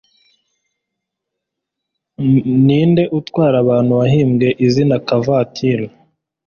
[2.65, 5.85] Ninde utwara abantu wahimbwe izina kavoituri?